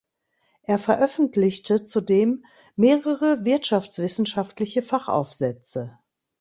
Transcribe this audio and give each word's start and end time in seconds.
Er 0.63 0.79
veröffentlichte 0.79 1.83
zudem 1.83 2.43
mehrere 2.75 3.45
wirtschaftswissenschaftliche 3.45 4.81
Fachaufsätze. 4.81 5.99